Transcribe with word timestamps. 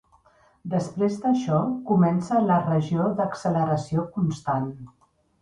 Després 0.73 1.17
d'això, 1.25 1.59
comença 1.89 2.41
la 2.47 2.57
regió 2.65 3.07
d'acceleració 3.21 4.09
constant. 4.19 4.69